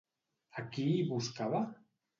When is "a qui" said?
0.61-0.87